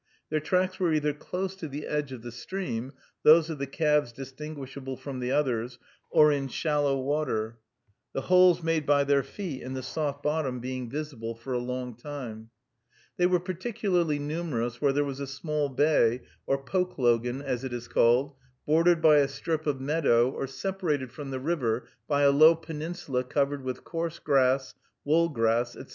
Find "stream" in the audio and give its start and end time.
2.31-2.93